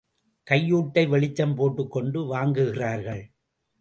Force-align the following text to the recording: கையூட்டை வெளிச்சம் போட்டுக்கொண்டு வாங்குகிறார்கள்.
கையூட்டை 0.47 1.03
வெளிச்சம் 1.07 1.55
போட்டுக்கொண்டு 1.55 2.21
வாங்குகிறார்கள். 2.35 3.23